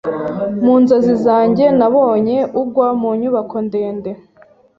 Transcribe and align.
Mu 0.63 0.73
nzozi 0.81 1.13
zanjye, 1.25 1.65
nabonye 1.79 2.37
ugwa 2.61 2.87
mu 2.99 3.09
nyubako 3.19 3.55
ndende. 3.67 4.11